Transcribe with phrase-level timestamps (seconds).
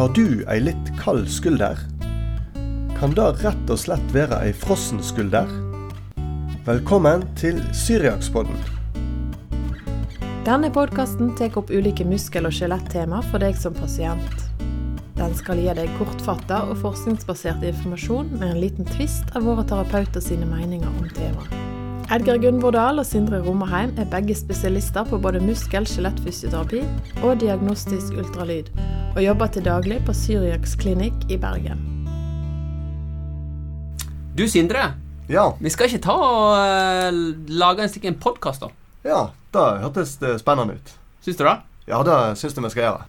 [0.00, 1.76] Har du ei litt kald skulder?
[2.96, 5.50] Kan det rett og slett være ei frossen skulder?
[6.64, 8.56] Velkommen til Syriakspodden.
[10.46, 14.48] Denne podkasten tar opp ulike muskel- og skjelettema for deg som pasient.
[15.20, 20.24] Den skal gi deg kortfatta og forskningsbasert informasjon med en liten tvist av våre terapeuter
[20.24, 21.69] sine meninger om temaet.
[22.10, 26.80] Edgar Gunvordal og Sindre Romerheim er begge spesialister på både muskel- skjelettfysioterapi
[27.22, 28.72] og diagnostisk ultralyd,
[29.14, 31.78] og jobber til daglig på Syriaks klinikk i Bergen.
[34.34, 34.88] Du, Sindre.
[35.30, 37.20] Ja, Vi skal ikke ta og eh,
[37.54, 38.74] lage en slik podkast, da?
[39.06, 39.20] ja,
[39.54, 40.94] det hørtes det spennende ut.
[41.22, 41.56] Syns du det?
[41.86, 43.06] Ja, det syns jeg vi skal gjøre.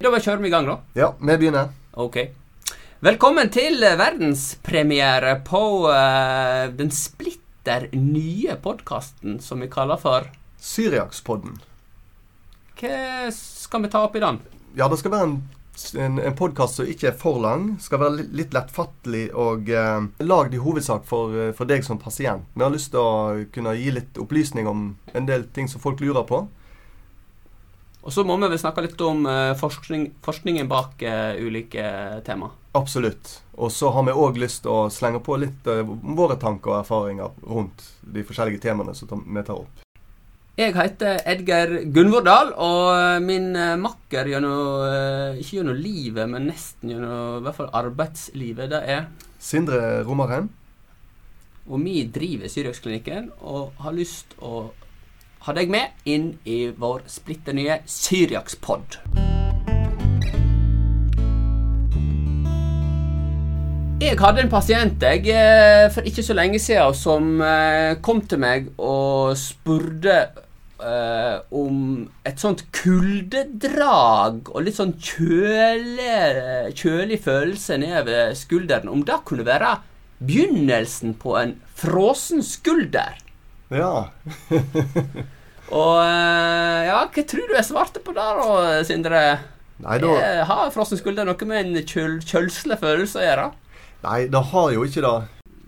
[0.00, 0.78] Da bare kjører vi i gang, da.
[0.96, 1.76] Ja, vi begynner.
[1.92, 2.22] Ok.
[3.04, 6.88] Velkommen til eh, verdenspremiere på uh, den
[7.64, 10.28] splitter nye podkasten som vi kaller for
[10.60, 11.56] Syriakspodden.
[12.76, 14.40] Hva skal vi ta opp i den?
[14.76, 15.36] Ja, det skal være en,
[15.96, 17.78] en, en podkast som ikke er for lang.
[17.80, 22.44] Skal være litt, lettfattelig og eh, lagd i hovedsak for, eh, for deg som pasient.
[22.52, 26.04] Vi har lyst til å kunne gi litt opplysning om en del ting som folk
[26.04, 26.42] lurer på.
[28.04, 31.88] Og så må vi vel snakke litt om eh, forskning, forskningen bak eh, ulike
[32.28, 32.52] tema.
[32.74, 33.40] Absolutt.
[33.54, 36.80] Og så har vi òg lyst til å slenge på litt uh, våre tanker og
[36.80, 39.84] erfaringer rundt de forskjellige temaene som vi tar opp.
[40.58, 44.84] Jeg heter Edgar Gunvordal, og eh, min eh, makker gjennom
[45.34, 49.08] Ikke gjennom livet, men nesten gjennom i hvert fall arbeidslivet, det er
[49.42, 50.46] Sindre Romarheim.
[51.66, 54.68] Og vi driver Syriaksklinikken og har lyst å
[55.44, 59.00] ha deg med inn i vår splitter nye Syriakspod.
[64.04, 68.40] Jeg hadde en pasient jeg, eh, for ikke så lenge siden som eh, kom til
[68.42, 70.16] meg og spurte
[70.76, 71.78] eh, om
[72.28, 76.18] et sånt kuldedrag og litt sånn kjøle,
[76.76, 78.92] kjølig følelse ned ved skulderen.
[78.92, 79.72] Om det kunne være
[80.20, 83.16] begynnelsen på en frossen skulder.
[83.72, 84.10] Ja.
[85.80, 89.26] Og eh, ja, hva tror du jeg svarte på der da, Sindre?
[89.80, 93.52] Nei, da, Har frossen skulder noe med en kjøl, kjølslig følelse å gjøre?
[94.04, 95.14] Nei, det har jo ikke det.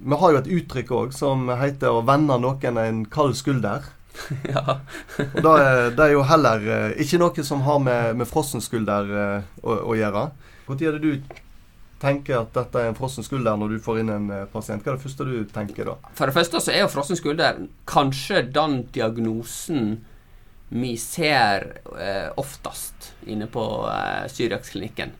[0.06, 3.92] Vi har jo et uttrykk òg som heter 'å vende noen en kald skulder'.
[4.54, 4.80] ja.
[5.20, 8.62] Og det er, det er jo heller eh, ikke noe som har med, med frossen
[8.64, 10.30] skulder eh, å, å gjøre.
[10.66, 11.36] Når er det du
[12.00, 14.82] tenker at dette er en frossen skulder når du får inn en eh, pasient?
[14.82, 15.96] Hva er det første du tenker da?
[16.18, 19.98] For det første så er jo frossen skulder kanskje den diagnosen
[20.68, 25.14] vi ser eh, oftest inne på eh, Syriaksklinikken.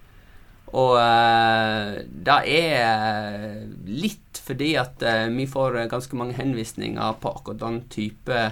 [0.74, 1.96] Og uh,
[2.26, 8.42] det er litt fordi at uh, vi får ganske mange henvisninger på akkurat den type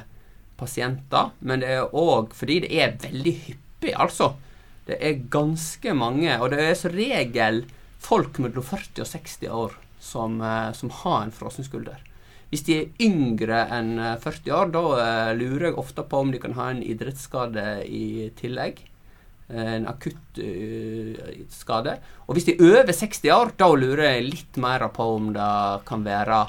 [0.60, 1.32] pasienter.
[1.40, 4.34] Men det er òg fordi det er veldig hyppig, altså.
[4.84, 7.64] Det er ganske mange, og det er som regel
[8.04, 12.02] folk mellom 40 og 60 år som, uh, som har en frossen skulder.
[12.54, 16.28] Hvis de er yngre enn eh, 40 år, da eh, lurer jeg ofte på om
[16.30, 18.78] de kan ha en idrettsskade i tillegg.
[19.48, 21.98] En akutt eh, skade.
[22.26, 25.50] Og hvis de er over 60 år, da lurer jeg litt mer på om det
[25.88, 26.40] kan være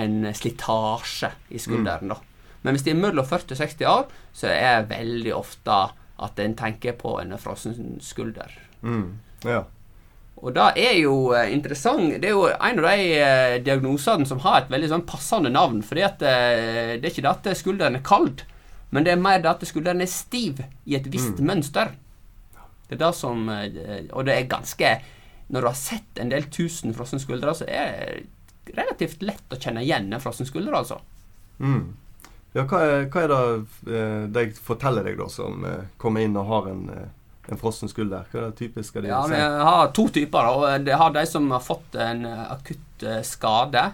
[0.00, 2.14] en slitasje i skulderen.
[2.14, 2.20] da.
[2.62, 4.06] Men hvis de er mellom 40 og 60 år,
[4.36, 5.76] så er det veldig ofte
[6.20, 8.52] at en tenker på en frossen skulder.
[8.82, 9.18] Mm.
[9.44, 9.64] Ja.
[10.40, 12.16] Og det er jo eh, interessant.
[12.20, 15.82] Det er jo en av de eh, diagnosene som har et veldig sånn passende navn.
[15.84, 18.44] For eh, det er ikke det at skulderen er kald,
[18.90, 21.92] men det er mer det at skulderen er stiv i et visst mønster.
[22.90, 24.90] Det er det som eh, Og det er ganske
[25.50, 28.20] Når du har sett en del tusen frosne skuldre, så er
[28.66, 31.00] det relativt lett å kjenne igjen en frossen skulder, altså.
[31.58, 31.88] Mm.
[32.54, 36.38] Ja, hva er, hva er det eh, de forteller deg, da, som eh, kommer inn
[36.38, 36.84] og har en,
[37.50, 38.28] en frossen skulder?
[38.30, 40.52] Hva er det typiske de Ja, Vi har to typer.
[40.52, 43.88] og Det har de som har fått en akutt skade.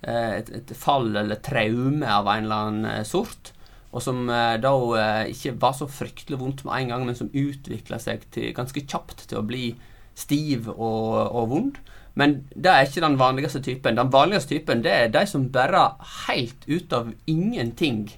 [0.00, 3.50] Et, et fall eller traume av en eller annen sort.
[3.90, 7.32] Og som eh, da eh, ikke var så fryktelig vondt med en gang, men som
[7.34, 9.72] utvikla seg til, ganske kjapt til å bli
[10.18, 11.80] stiv og, og vond.
[12.18, 13.98] Men det er ikke den vanligste typen.
[13.98, 15.84] Den vanligste typen det er de som bare
[16.26, 18.08] helt ut av ingenting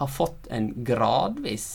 [0.00, 1.66] har fått en gradvis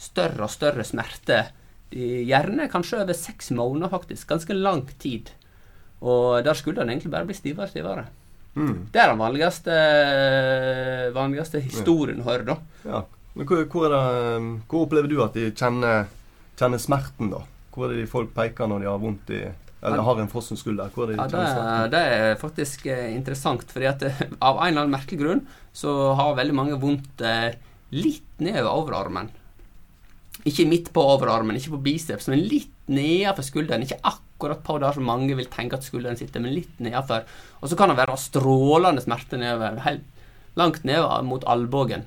[0.00, 1.46] større og større smerte.
[1.92, 4.28] Gjerne kanskje over seks måneder, faktisk.
[4.28, 5.30] Ganske lang tid.
[6.04, 8.06] Og der skulle den egentlig bare bli stivere og stivere.
[8.56, 8.86] Mm.
[8.92, 9.74] Det er den vanligste,
[11.16, 12.56] vanligste historien å høre, da.
[12.88, 13.02] Ja.
[13.36, 16.06] Men hvor, hvor, det, eh, hvor opplever du at de kjenner,
[16.56, 17.42] kjenner smerten, da?
[17.74, 19.42] Hvor er det de folk peker når de har vondt i
[19.86, 20.88] Eller har en frossen skulder?
[20.94, 24.22] Hvor er det de Ja, det, er- det er faktisk eh, interessant, fordi at eh,
[24.48, 25.42] av en eller annen merkelig grunn
[25.76, 27.52] så har veldig mange vondt eh,
[27.92, 29.28] litt nedover overarmen.
[30.46, 33.82] ikke midt på overarmen, ikke på biceps, men litt nedenfor skulderen.
[33.84, 37.24] Ikke akkurat på der som mange vil tenke at skulderen sitter, men litt nedenfor.
[37.60, 40.04] Og så kan det være strålende smerte nedover, helt
[40.56, 42.06] langt ned mot albuen.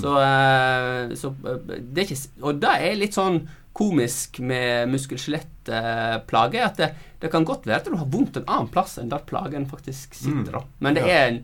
[0.00, 1.58] Så, eh, så eh,
[1.92, 3.42] det er ikke Og det er litt sånn
[3.76, 6.88] komisk med muskel-skjelett-plage, at det,
[7.22, 10.16] det kan godt være at du har vondt en annen plass enn der plagen faktisk
[10.16, 10.58] sitter.
[10.60, 10.74] Mm.
[10.84, 11.38] Men det er en,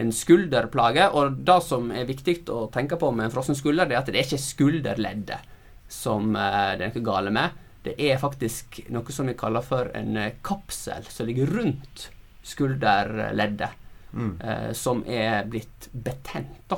[0.00, 3.98] en skulderplage, og det som er viktig å tenke på med en frossen skulder, det
[3.98, 5.52] er at det er ikke skulderleddet
[5.92, 7.60] som eh, det er noe gale med.
[7.84, 12.08] Det er faktisk noe som vi kaller for en eh, kapsel som ligger rundt
[12.44, 13.80] skulderleddet,
[14.14, 14.40] Mm.
[14.40, 16.60] eh, som er blitt betent.
[16.70, 16.76] da.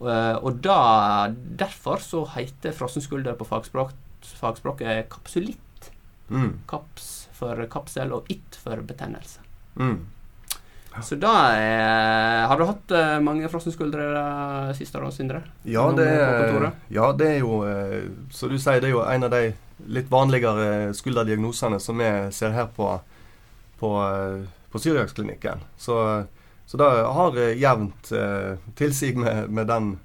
[0.00, 5.90] Eh, og da, derfor så heter frossen skulder på fagspråk, fagspråket kapsulitt.
[6.28, 6.58] Mm.
[6.66, 9.38] Kaps for kapsel og it for betennelse.
[9.78, 10.00] Mm.
[11.04, 15.42] Så da er Har du hatt eh, mange frossen skuldre siste da, Sindre?
[15.68, 16.06] Ja, det
[16.90, 17.58] ja, det er jo
[18.32, 19.52] Som Så du sier det er jo en av de
[19.86, 22.88] litt vanligere skulderdiagnosene som vi ser her på,
[23.78, 25.60] på, eh, på Syriaksklinikken.
[25.76, 26.24] Så,
[26.66, 29.98] så det har jevnt eh, tilsig med, med den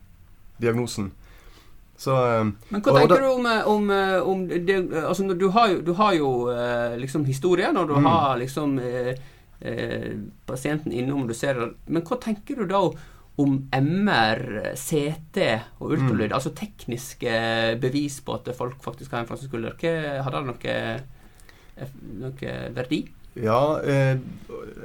[0.58, 1.12] diagnosen.
[1.98, 3.90] Så eh, Men hva tenker du om, eh, om,
[4.26, 6.32] om det, altså, du har jo, du har jo
[6.98, 8.06] liksom historien, og du Mm.
[8.06, 9.16] har liksom eh,
[9.62, 10.12] eh,
[10.46, 11.72] pasienten innom, og du ser det.
[11.86, 12.82] Men hva tenker du da
[13.40, 15.40] om MR, CT
[15.80, 16.30] og ultralyd?
[16.30, 16.36] Mm.
[16.36, 17.32] Altså tekniske
[17.82, 19.78] bevis på at folk faktisk har en frossen skulder.
[19.80, 20.78] Hadde det noe,
[22.26, 23.06] noe verdi?
[23.34, 24.18] Ja, eh,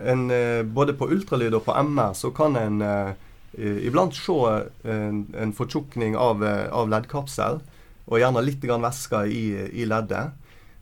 [0.04, 3.14] en, eh, både på ultralyd og på MR så kan en eh,
[3.58, 4.36] iblant se
[4.84, 7.58] en, en fortjukning av, eh, av leddkapsel,
[8.06, 9.44] og gjerne litt væske i,
[9.82, 10.30] i leddet.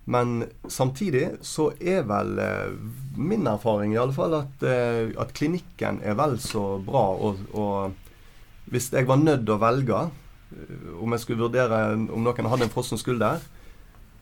[0.05, 2.75] Men samtidig så er vel eh,
[3.17, 7.07] min erfaring i alle fall at, eh, at klinikken er vel så bra.
[7.17, 12.21] Og, og hvis jeg var nødt til å velge eh, om jeg skulle vurdere om
[12.21, 13.41] noen hadde en frossen skulder,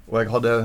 [0.07, 0.57] og jeg hadde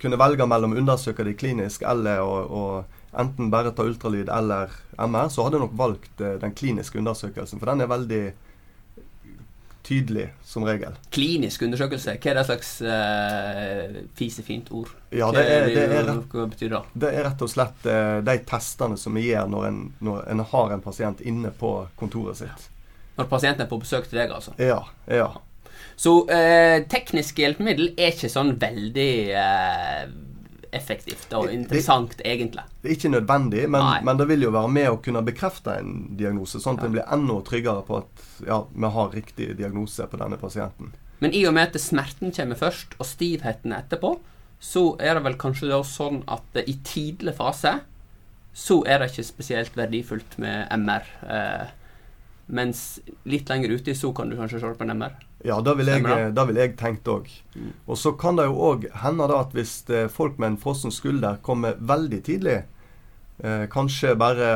[0.00, 4.70] kunne velge mellom å undersøke det klinisk eller å, å enten bare ta ultralyd eller
[4.96, 7.60] MR, så hadde jeg nok valgt den kliniske undersøkelsen.
[7.60, 8.22] For den er veldig
[9.84, 10.94] tydelig, som regel.
[11.12, 14.90] Klinisk undersøkelse, hva er det slags uh, fisefint ord?
[15.14, 16.80] Ja, det er, det, er, Hva- rett- det?
[17.04, 20.44] det er rett og slett uh, de testene som vi gjør når en, når en
[20.54, 22.70] har en pasient inne på kontoret sitt.
[23.18, 24.56] Når pasienten er på besøk til deg, altså.
[24.58, 25.28] Ja, ja.
[25.94, 30.06] Så uh, tekniske hjelpemiddel er ikke sånn veldig eh,
[30.74, 32.62] effektivt og Det- interessant, egentlig.
[32.82, 36.16] Det er ikke nødvendig, men, men det vil jo være med å kunne bekrefte en
[36.16, 36.86] diagnose, sånn at Ja.
[36.86, 40.92] en blir enda tryggere på at ja, vi har riktig diagnose på denne pasienten.
[41.20, 44.18] Men i og med at smerten kommer først, og stivheten etterpå,
[44.60, 47.80] så er det vel kanskje da sånn at i tidlig fase
[48.54, 51.02] så er det ikke spesielt verdifullt med MR.
[51.28, 51.66] Eh,
[52.46, 55.14] mens litt lenger ute så kan du kanskje se den på MR.
[55.44, 56.32] Ja, det vil jeg, det?
[56.36, 57.28] det vil jeg tenkt òg.
[57.54, 57.72] Mm.
[57.86, 60.92] Og så kan det jo òg hende da at hvis eh, folk med en frossen
[60.94, 62.62] skulder kommer veldig tidlig,
[63.44, 64.50] eh, kanskje bare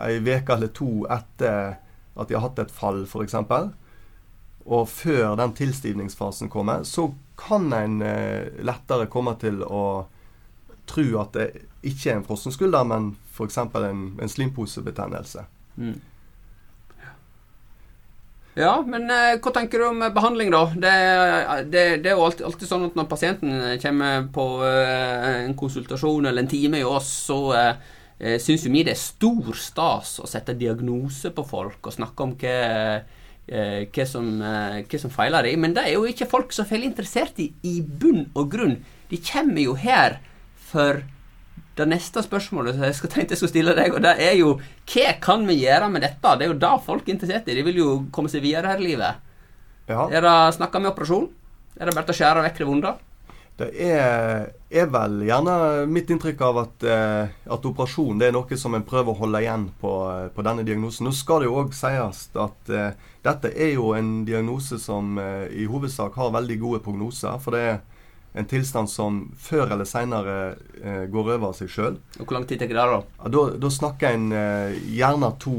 [0.00, 1.76] ei uke eller to etter
[2.18, 3.36] at de har hatt et fall, f.eks.,
[4.68, 7.06] og før den tilstivningsfasen kommer, så
[7.40, 10.08] kan en eh, lettere komme til å
[10.88, 11.46] tro at det
[11.86, 13.60] ikke er en frossen skulder, men f.eks.
[13.62, 15.46] en, en slimposebetennelse.
[15.78, 15.94] Mm.
[18.58, 20.64] Ja, men eh, hva tenker du om eh, behandling, da?
[20.74, 20.94] Det,
[21.70, 26.26] det, det er jo alltid, alltid sånn at når pasienten kommer på eh, en konsultasjon
[26.26, 27.70] eller en time i oss, så eh,
[28.18, 32.26] eh, syns jo vi det er stor stas å sette diagnose på folk og snakke
[32.26, 32.56] om hva,
[33.46, 35.62] eh, hva, som, eh, hva som feiler dem.
[35.62, 38.80] Men det er jo ikke folk som veldig interessert i i bunn og grunn.
[39.12, 40.18] De kommer jo her
[40.72, 41.04] for
[41.78, 44.54] det neste spørsmålet som jeg skal tenkte jeg skulle stille deg, og det er jo
[44.58, 46.36] hva kan vi gjøre med dette?
[46.36, 47.56] Det er jo det folk er interessert i.
[47.58, 49.26] De vil jo komme seg videre her i livet.
[49.88, 50.06] Ja.
[50.12, 51.28] Er det snakka med operasjon?
[51.78, 52.94] Er det bare å skjære vekk det vonde?
[53.58, 55.54] Det er, er vel gjerne
[55.90, 59.40] mitt inntrykk av at, eh, at operasjon det er noe som en prøver å holde
[59.42, 61.08] igjen på, eh, på denne diagnosen.
[61.08, 62.92] Nå skal det jo òg sies at eh,
[63.26, 67.40] dette er jo en diagnose som eh, i hovedsak har veldig gode prognoser.
[67.42, 67.80] For det er
[68.32, 70.38] en tilstand som før eller seinere
[70.82, 71.98] eh, går over av seg sjøl.
[72.18, 73.02] Hvor lang tid tar det da?
[73.22, 75.56] Ja, da, da snakker en eh, gjerne to,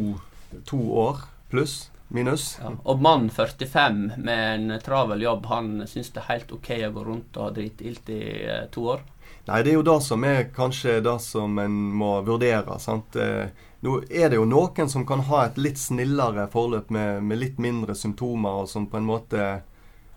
[0.70, 2.52] to år pluss, minus.
[2.62, 2.74] Ja.
[2.84, 7.08] Og mann 45 med en travel jobb, han syns det er helt ok å gå
[7.08, 9.02] rundt og ha dritilt i eh, to år?
[9.50, 12.78] Nei, det er jo det som er kanskje det som en må vurdere.
[12.82, 13.18] sant?
[13.18, 13.50] Eh,
[13.80, 17.62] Nå er det jo noen som kan ha et litt snillere forløp med, med litt
[17.64, 19.46] mindre symptomer, og som på en måte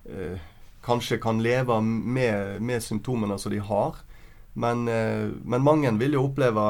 [0.02, 0.40] eh,
[0.82, 4.00] kanskje kan leve med, med symptomene som de har.
[4.52, 6.64] Men, eh, men mange vil jo oppleve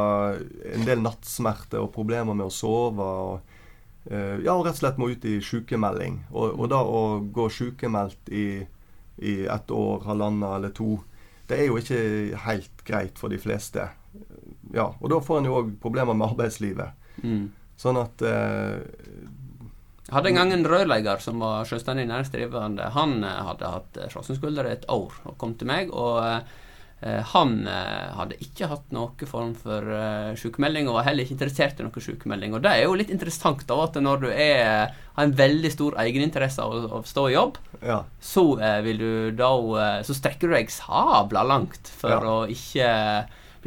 [0.75, 3.09] en del nattsmerter og problemer med å sove.
[3.27, 6.23] og eh, ja, og rett og slett må ut i sykemelding.
[6.31, 7.03] Og, og da å
[7.33, 8.47] gå sykemeldt i
[9.17, 10.99] i ett år, halvannet eller to.
[11.47, 13.89] Det er jo ikke helt greit for de fleste.
[14.73, 16.97] Ja, og da får en jo òg problemer med arbeidslivet.
[17.23, 17.51] Mm.
[17.79, 18.81] Sånn at eh,
[20.13, 22.91] hadde en gang en rørlegger som var selvstendig næringsdrivende.
[22.97, 25.93] Han eh, hadde hatt eh, i et år og kom til meg.
[25.93, 26.61] og eh,
[27.03, 29.83] han hadde ikke hatt noen form for
[30.39, 32.55] sykemelding, og var heller ikke interessert i noen sykemelding.
[32.55, 35.97] Og det er jo litt interessant da, at når du er, har en veldig stor
[35.99, 38.05] egeninteresse av å, å stå i jobb, ja.
[38.23, 38.45] så
[39.35, 39.51] da
[40.07, 42.23] Så strekker du deg sabla langt for Ja.
[42.23, 42.93] å ikke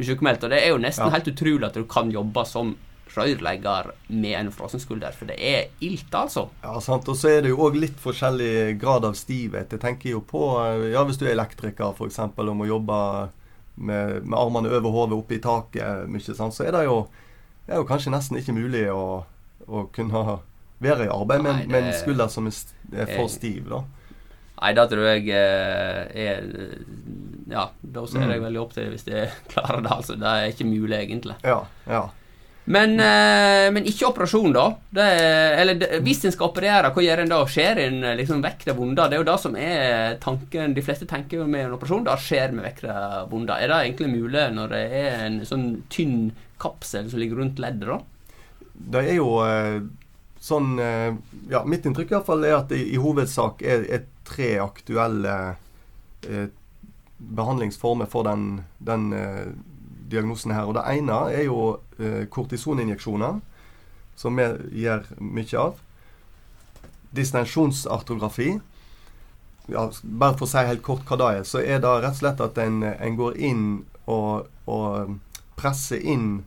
[0.00, 0.48] bli sykemeldt.
[0.48, 1.12] Og det er jo nesten Ja.
[1.18, 2.72] helt utrolig at du kan jobbe som
[3.16, 6.46] rørlegger med en frosenskulder, for det er ilt, altså.
[6.62, 7.08] Ja, sant.
[7.08, 9.72] Og så er det jo òg litt forskjellig grad av stivhet.
[9.72, 12.18] Jeg tenker jo på eh, ja, Hvis du er elektriker f.eks.
[12.20, 12.98] og må jobbe
[13.76, 16.54] med, med armene over hodet oppe i taket mye, sant?
[16.56, 17.00] så er det jo,
[17.66, 19.24] det er jo kanskje nesten ikke mulig å,
[19.66, 20.38] å kunne
[20.80, 22.56] være i arbeid med, Nei, det- med en skulder som er,
[22.92, 23.68] er for stiv.
[23.72, 23.82] da.
[24.56, 26.46] Nei, det tror jeg eh, er
[27.50, 28.44] Ja, da ser jeg Mm.
[28.46, 30.16] veldig opp til det hvis jeg klarer det, altså.
[30.18, 31.36] Det er ikke mulig, egentlig.
[31.44, 32.00] Ja, ja.
[32.68, 34.64] Men, eh, men ikke operasjon, da.
[34.90, 37.38] Det er, eller det, hvis en skal operere, hva gjør en da?
[37.46, 39.04] Skjer en eh, liksom vekk det vonde?
[39.06, 40.74] Det er jo det som er tanken.
[40.74, 42.06] De fleste tenker jo med en operasjon.
[42.08, 42.96] Da skjer vi vekk det
[43.30, 43.54] vonde.
[43.54, 46.18] Er det egentlig mulig når det er en sånn tynn
[46.62, 48.00] kapsel som ligger rundt leddet, da?
[48.96, 49.78] Det er jo eh,
[50.42, 50.74] sånn
[51.48, 55.36] Ja, mitt inntrykk i hvert fall er at det i hovedsak er, er tre aktuelle
[56.26, 56.50] eh,
[57.16, 59.08] behandlingsformer for den, den
[60.06, 60.64] eh, diagnosen her.
[60.66, 63.40] Og det ene er jo eh, kortisoninjeksjoner,
[64.16, 64.46] som vi
[64.84, 65.76] gjør mye av.
[67.16, 68.60] Distensjonsartrografi.
[69.66, 72.20] Ja, bare for å si helt kort hva det er, så er det rett og
[72.20, 73.64] slett at en, en går inn
[74.06, 75.16] og, og
[75.58, 76.44] presser inn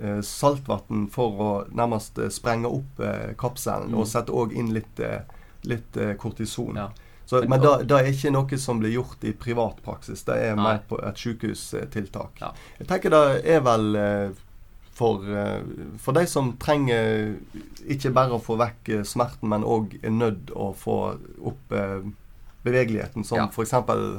[0.00, 3.02] eh, saltvann for å nærmest eh, sprenge opp
[3.40, 3.98] kapselen, Mm.
[4.00, 5.02] og sette òg inn litt,
[5.68, 6.76] litt kortison.
[6.80, 6.88] Ja.
[7.26, 10.22] Så, Men- det er ikke noe som blir gjort i privat praksis.
[10.24, 12.38] Det er mer på et sykehustiltak.
[12.40, 12.52] Ja.
[12.78, 14.28] Jeg tenker det er vel eh,
[14.94, 15.62] for, eh,
[15.98, 17.34] for de som trenger
[17.86, 21.74] ikke bare å få vekk eh, smerten, men òg er nødt å få opp
[22.64, 23.46] bevegeligheten, som Ja.
[23.50, 23.70] f.eks.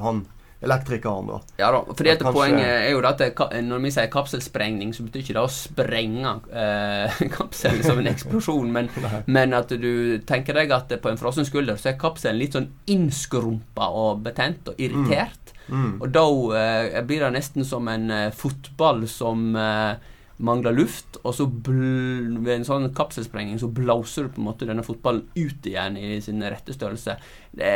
[0.02, 0.26] han
[0.62, 1.28] elektrikeren.
[1.28, 1.40] da.
[1.60, 3.22] Ja da, fordi at Poenget er jo at
[3.64, 8.72] når vi sier kapselsprengning, så betyr ikke det å sprenge eh, kapselen som en eksplosjon,
[8.74, 8.90] men,
[9.38, 12.72] men at du tenker deg at på en frossen skulder så er kapselen litt sånn
[12.90, 15.54] innskrumpa og betent og irritert.
[15.68, 15.98] Mm.
[16.02, 21.34] Og da eh, blir det nesten som en eh, fotball som eh, mangler luft, og
[21.34, 25.66] så bl ved en sånn kapselsprengning så blåser du på en måte denne fotballen ut
[25.66, 27.18] igjen i sin rette størrelse.
[27.58, 27.72] Det,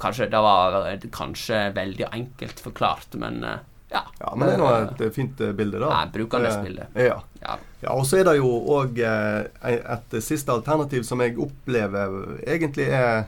[0.00, 3.60] kanskje, det var eh, kanskje veldig enkelt forklart, men eh,
[3.92, 4.02] ja.
[4.18, 5.92] Ja, men det er nå et eh, fint eh, bilde, da.
[5.92, 6.88] Ja, brukernes Eh, bilde.
[6.96, 7.20] Ja.
[7.44, 7.58] ja.
[7.84, 12.88] Ja, og så er det jo òg eh, et siste alternativ som jeg opplever egentlig
[12.96, 13.26] er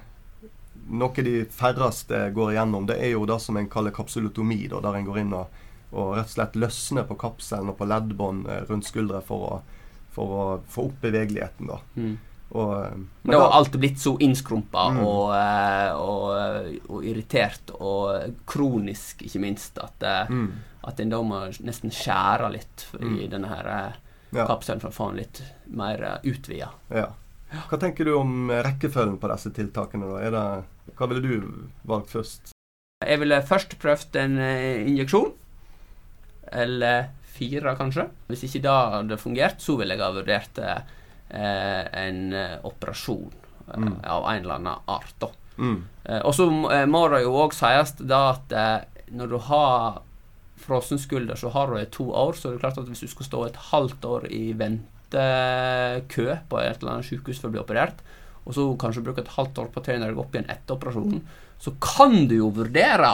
[0.88, 2.88] noe de færreste går igjennom.
[2.88, 6.14] Det er jo det som en kaller kapsulotomi, da, der en går inn og, og
[6.16, 9.62] rett og slett løsne på kapselen og på leddbånd eh, rundt skuldra for
[10.18, 11.68] for å få opp bevegeligheten.
[11.68, 11.76] da.
[11.96, 12.16] Mm.
[12.50, 14.98] Og, eh, men Da har alt blitt så innskrumpa Mm.
[15.06, 20.52] og, eh, og, og irritert, og kronisk, ikke minst, at, mm,
[20.88, 23.30] at en da må nesten skjære litt i Mm.
[23.30, 23.94] denne her
[24.32, 26.70] ja, kapselen for å få den litt mer utvida.
[26.90, 27.06] ja.
[27.70, 30.04] Hva tenker du om rekkefølgen på disse tiltakene?
[30.30, 30.30] da?
[30.30, 32.50] Det, hva ville du valgt først?
[33.06, 34.36] Jeg ville først prøvd en
[34.88, 35.32] injeksjon.
[36.52, 38.08] Eller fire, kanskje.
[38.28, 40.80] Hvis ikke det hadde fungert, så ville jeg ha vurdert eh,
[42.06, 43.98] en eh, operasjon eh, Mm.
[44.04, 45.14] av en eller annen art.
[45.20, 45.28] da.
[45.58, 48.80] Mm, Eh, og så må- eh, må det jo òg sies da at eh,
[49.12, 50.00] når du har
[50.58, 52.32] frossenskulder, så har du det to år.
[52.34, 56.60] Så det er klart at hvis du skal stå et halvt år i ventekø på
[56.62, 58.00] et eller annet sykehus for å bli operert,
[58.46, 61.20] og så kanskje bruke et halvt år på å trene deg opp igjen etter operasjonen,
[61.60, 63.12] så kan du jo vurdere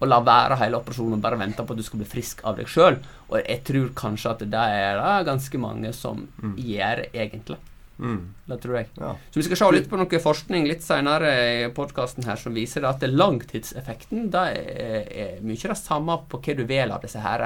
[0.00, 2.56] å la være hele operasjonen og bare vente på at du skal bli frisk av
[2.56, 2.96] deg sjøl.
[3.28, 6.54] Og jeg tror kanskje at det er det ganske mange som Mm.
[6.56, 7.58] gjør, egentlig.
[8.00, 8.86] mm, Det tror jeg.
[8.98, 9.10] ja.
[9.30, 11.32] Så vi skal se litt på noe forskning litt senere
[11.66, 16.40] i podkasten her som viser at det langtidseffekten det er, er mye det samme på
[16.40, 17.44] hva du velger av disse her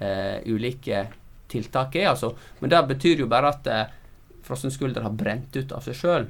[0.00, 1.06] uh, ulike
[1.48, 2.32] tiltak er, altså.
[2.60, 3.84] Men det betyr jo bare at uh,
[4.42, 6.28] frossen skulder har brent ut av seg sjøl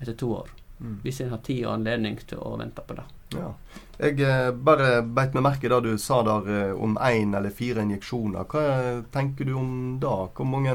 [0.00, 0.48] etter to år.
[0.80, 1.00] Mm.
[1.04, 3.04] Hvis en har tid og anledning til å vente på det.
[3.32, 3.54] Ja.
[3.98, 7.54] Jeg eh, bare beit meg merke i det du sa der eh, om én eller
[7.54, 8.46] fire injeksjoner.
[8.50, 9.70] Hva tenker du om
[10.02, 10.16] det?
[10.34, 10.74] Hvor mange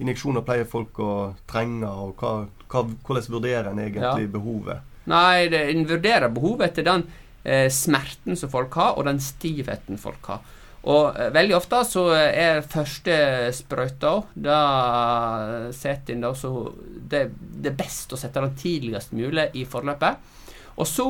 [0.00, 1.12] injeksjoner pleier folk å
[1.48, 2.32] trenge, og hva,
[2.68, 4.84] hva, hvordan vurderer en egentlig behovet?
[5.06, 7.06] Nei, det, en vurderer behovet etter den
[7.44, 10.44] eh, smerten som folk har, og den stivheten folk har.
[10.86, 13.14] Og eh, veldig ofte så er første
[13.56, 14.58] sprøyta Da
[15.74, 20.34] setter en det, det er best å sette den tidligst mulig i forløpet.
[20.76, 21.08] Og så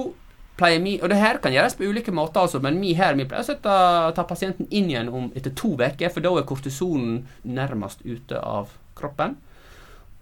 [0.57, 3.27] pleier vi Og det her kan gjøres på ulike måter, altså, men vi her vi
[3.29, 3.73] pleier å sette,
[4.17, 8.73] ta pasienten inn igjen om etter to uker, for da er kortisonen nærmest ute av
[8.97, 9.37] kroppen.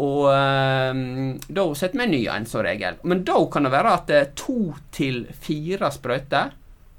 [0.02, 2.98] Og um, da setter vi en ny en som regel.
[3.06, 6.54] Men da kan det være at eh, to til fire sprøyter,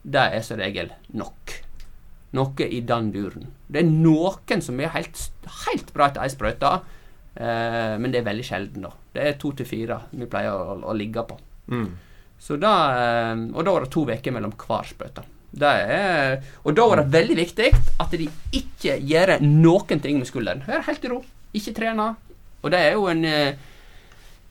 [0.06, 1.58] det er som regel nok.
[2.36, 3.50] Noe i den duren.
[3.68, 5.20] Det er noen som er helt,
[5.66, 6.72] helt bra etter ei sprøyte,
[7.36, 8.96] uh, men det er veldig sjelden, da.
[9.16, 11.40] Det er to til fire vi pleier å, å ligge på.
[11.76, 11.90] Mm.
[12.46, 14.94] Så da, eh, og da var det to uker mellom hver.
[15.56, 17.70] Er, og da var det veldig viktig
[18.04, 20.66] at de ikke gjør noen ting med skulderen.
[20.68, 21.22] Hør helt i ro.
[21.56, 22.10] Ikke trene.
[22.62, 23.56] Og det er jo en, eh,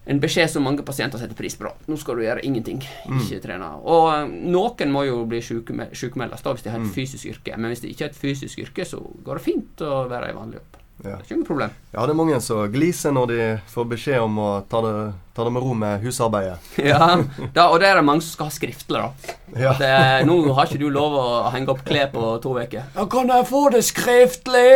[0.07, 1.71] en beskjed som mange pasienter setter pris på.
[1.87, 2.81] Nå skal du gjøre ingenting.
[3.21, 3.69] Ikke trene.
[3.85, 7.59] Og eh, noen må jo bli sykemeldt hvis de har et fysisk yrke.
[7.59, 10.39] Men hvis de ikke har et fysisk yrke, så går det fint å være i
[10.41, 10.84] vanlig jobb.
[11.03, 11.17] Ja.
[11.19, 11.73] Det er ikke noe problem.
[11.93, 13.39] ja, det er mange som gliser når de
[13.73, 14.93] får beskjed om å ta det,
[15.37, 16.69] ta det med ro med husarbeidet.
[16.91, 17.09] Ja,
[17.53, 19.35] da, Og det er det mange som skal ha skriftlig, da.
[19.59, 19.75] Ja.
[19.75, 22.87] Eh, nå har ikke du lov å henge opp klær på to uker.
[22.95, 24.71] Ja, kan jeg få det skriftlig?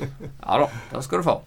[0.46, 1.38] Ja da, det skal du få.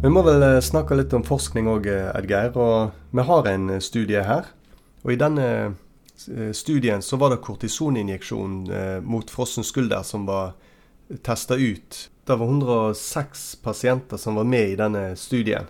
[0.00, 2.54] Vi må vel eh, snakke litt om forskning òg, Edgeir.
[2.56, 4.48] Og vi har en eh, studie her.
[5.04, 5.74] Og i denne eh,
[6.54, 10.52] studien så var det kortisoninjeksjon eh, mot frossen skulder som var
[11.22, 12.10] testa ut.
[12.24, 15.66] Det var 106 pasienter som var med i denne studien.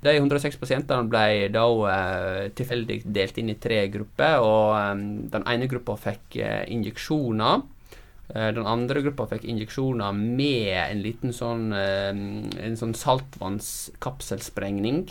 [0.00, 4.38] De 106 pasientene ble da eh, tilfeldig delt inn i tre grupper.
[4.38, 4.94] og eh,
[5.34, 7.62] Den ene gruppa fikk eh, injeksjoner.
[8.28, 15.08] Eh, den andre gruppa fikk injeksjoner med en liten sånn, eh, en sånn saltvannskapselsprengning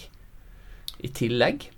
[1.03, 1.71] i tillegg.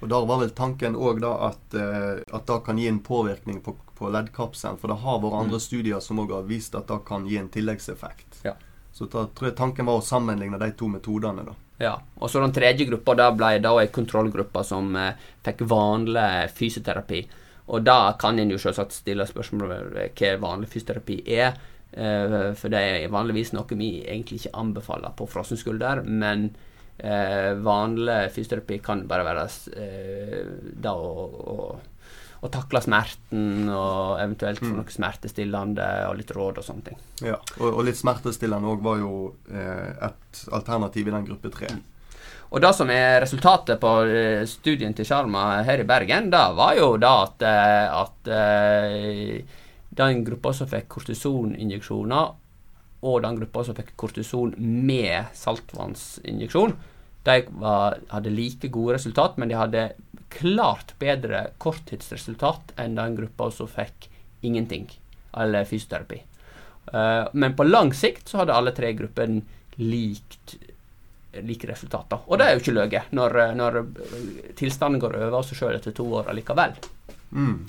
[0.00, 3.76] Og Der var vel tanken òg at, eh, at det kan gi en påvirkning på,
[3.96, 4.78] på leddkapselen.
[4.78, 7.48] For det har vært andre studier som òg har vist at det kan gi en
[7.48, 8.42] tilleggseffekt.
[8.44, 8.54] Ja.
[8.92, 11.44] Så da tror jeg tanken var å sammenligne de to metodene.
[11.44, 11.56] da.
[11.78, 16.52] Ja, og så den tredje gruppa da ble da ei kontrollgruppe som eh, fikk vanlig
[16.56, 17.24] fysioterapi.
[17.66, 21.58] Og da kan en jo selvsagt stille spørsmål ved hva vanlig fysioterapi er.
[21.92, 26.02] Eh, for det er vanligvis noe vi egentlig ikke anbefaler på frossen skulder.
[26.04, 26.50] Men
[26.98, 29.44] eh, vanlig fysioterapi kan bare være
[29.76, 30.40] eh,
[30.86, 31.56] da å, å,
[32.40, 37.02] å takle smerten og eventuelt få noe smertestillende og litt råd og sånne ting.
[37.26, 39.12] Ja, og, og litt smertestillende òg var jo
[39.50, 41.74] eh, et alternativ i den gruppe tre.
[42.54, 46.76] Og det som er resultatet på eh, studien til Sjarma her i Bergen, da var
[46.78, 49.62] jo da at, eh, at eh,
[49.96, 52.34] den gruppa som fikk kortisoninjeksjoner,
[53.06, 56.76] og den gruppa som fikk kortison med saltvannsinjeksjon,
[57.26, 59.88] de var, hadde like gode resultat, men de hadde
[60.34, 64.08] klart bedre korttidsresultat enn den gruppa som fikk
[64.46, 64.88] ingenting,
[65.34, 66.22] eller fysioterapi.
[66.92, 69.42] Uh, men på lang sikt så hadde alle tre gruppene
[69.82, 70.56] likt
[71.42, 72.22] like resultater.
[72.26, 73.80] Og det er jo ikke løye når, når
[74.56, 76.76] tilstanden går over seg sjøl etter to år allikevel.
[77.36, 77.66] Mm.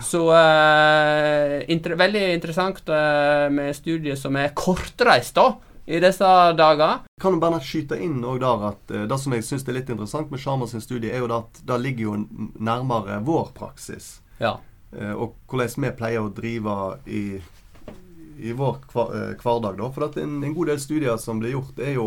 [0.00, 5.50] Så uh, inter veldig interessant uh, med studier som er kortreist da,
[5.88, 7.02] i disse dager.
[7.20, 10.30] Kan du bare skyte inn der at uh, Det som jeg syns er litt interessant
[10.30, 12.16] med Sharma sin studie, er jo at det ligger jo
[12.58, 14.18] nærmere vår praksis.
[14.38, 14.58] Ja.
[14.88, 16.74] Og hvordan vi pleier å drive
[17.12, 17.42] i,
[18.40, 19.74] i vår hverdag.
[19.76, 19.88] da.
[19.92, 22.06] For at en, en god del studier som blir gjort, er jo,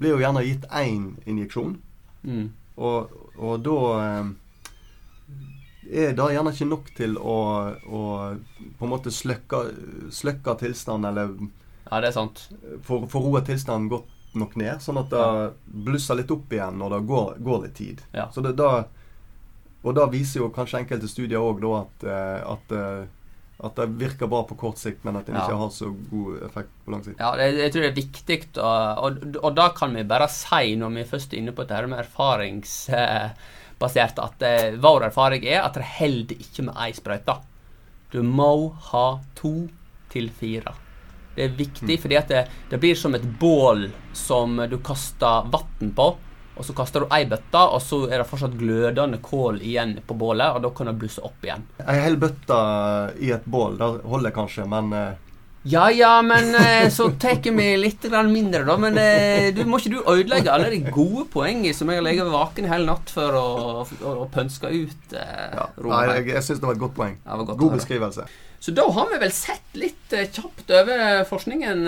[0.00, 1.74] blir jo gjerne gitt én injeksjon.
[2.24, 2.46] Mm.
[2.80, 3.76] Og, og da
[5.90, 7.36] er det gjerne ikke nok til å,
[7.90, 8.00] å
[8.78, 9.64] på en måte sløkke,
[10.14, 11.34] sløkke tilstanden, eller
[11.90, 12.44] ja, det er sant.
[12.86, 14.06] få roet tilstanden godt
[14.38, 15.24] nok ned, sånn at det
[15.66, 18.02] blusser litt opp igjen når det går, går litt tid.
[18.14, 18.28] Ja.
[18.30, 18.84] Så det da
[19.82, 23.06] Og da viser jo kanskje enkelte studier òg at, eh, at, eh,
[23.64, 25.46] at det virker bra på kort sikt, men at det Ja.
[25.46, 27.18] ikke har så god effekt på lang sikt.
[27.18, 30.76] Ja, det, jeg tror det er viktig, og, og, og da kan vi bare si,
[30.76, 32.04] når vi først er inne på dette med
[33.80, 37.40] erfaringsbasert, at eh, vår erfaring er at det holder ikke med én sprøyte.
[38.12, 39.68] Du må ha to
[40.10, 40.74] til fire.
[41.36, 45.92] Det er viktig, fordi at det, det blir som et bål som du kaster vann
[45.94, 46.16] på.
[46.56, 50.14] Og så kaster du ei bøtte, og så er det fortsatt glødende kål igjen på
[50.14, 51.62] bålet, og da kan det blusse opp igjen.
[51.86, 52.58] Ei hel bøtte
[53.22, 55.29] i et bål, det holder kanskje, men eh,
[55.62, 58.76] Ja ja, men eh, så tar vi litt mindre, da.
[58.80, 62.30] Men eh, du må ikke du ødelegge alle de gode poengene som jeg har ligget
[62.32, 65.12] vaken hele natt for å, å, pønske ut.
[65.12, 65.66] Eh, ja.
[65.84, 67.18] Nei, jeg, jeg syns det var et godt poeng.
[67.26, 68.24] Ja, godt God beskrivelse.
[68.60, 71.84] Så da har vi vel sett litt eh, kjapt over forskningen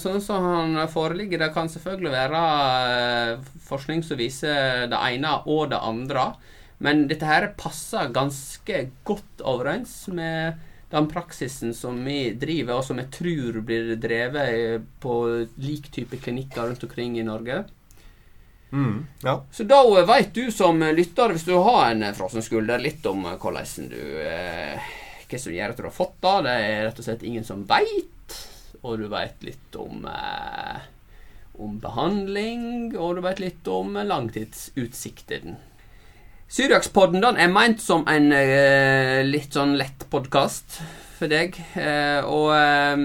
[0.00, 1.44] sånn som han foreligger.
[1.44, 2.42] Det kan selvfølgelig være
[3.68, 6.30] forskning som viser det ene og det andre.
[6.82, 10.56] Men dette her passer ganske godt overens med
[10.92, 15.14] den praksisen som vi driver, og som jeg tror blir drevet på
[15.64, 17.62] lik type klinikker rundt omkring i Norge.
[18.72, 19.38] Mm, ja.
[19.52, 23.88] Så da veit du som lytter, hvis du har en frossen skulder, litt om hvordan
[23.92, 24.92] du eh,
[25.28, 26.36] Hva som gjør at du har fått det.
[26.44, 28.38] Det er rett og slett ingen som veit.
[28.82, 30.88] Og du veit litt om eh,
[31.62, 35.56] om behandling, og du veit litt om langtidsutsikten.
[36.52, 40.82] Syriakspodden den er meint som en eh, litt sånn lett podkast
[41.16, 41.54] for deg.
[41.80, 43.04] Eh, og eh,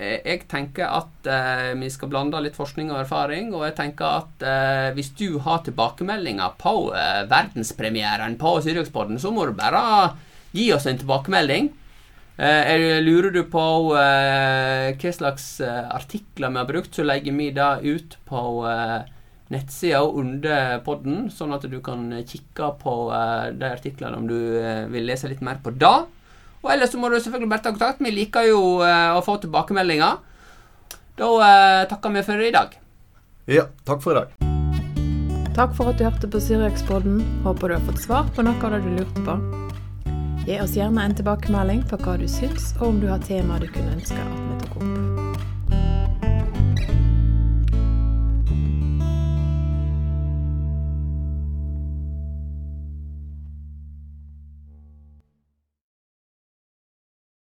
[0.00, 3.50] jeg tenker at eh, vi skal blande litt forskning og erfaring.
[3.52, 9.28] Og jeg tenker at eh, hvis du har tilbakemeldinger på eh, verdenspremieren på Syriakspodden, så
[9.34, 10.14] må du bare
[10.56, 11.68] gi oss en tilbakemelding.
[12.34, 18.40] Lurer du på hva slags artikler vi har brukt, så legger vi det ut på
[18.66, 19.04] eh,
[19.54, 24.84] nettsida under podden, sånn at du kan kikke på eh, de artiklene om du eh,
[24.92, 25.96] vil lese litt mer på det.
[26.64, 28.00] Og ellers så må du selvfølgelig bare ta kontakt.
[28.00, 30.16] Vi liker jo eh, å få tilbakemeldinger.
[31.20, 32.74] Da eh, takker vi for i dag.
[33.46, 33.68] ja.
[33.84, 34.34] Takk for i dag.
[35.54, 37.20] Takk for at du hørte på Syriakspodden.
[37.44, 39.38] Håper du har fått svar på noe av det du lurte på.
[40.48, 43.68] Gi oss gjerne en tilbakemelding på hva du syns, og om du har tema du
[43.70, 45.13] kunne ønske at vi tar